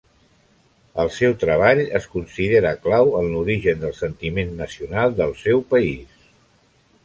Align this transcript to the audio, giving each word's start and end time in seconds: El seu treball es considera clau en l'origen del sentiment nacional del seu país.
El 1.03 1.11
seu 1.17 1.35
treball 1.43 1.81
es 1.99 2.07
considera 2.15 2.73
clau 2.87 3.13
en 3.21 3.29
l'origen 3.35 3.85
del 3.87 3.95
sentiment 4.01 4.59
nacional 4.65 5.17
del 5.23 5.39
seu 5.47 5.67
país. 5.75 6.29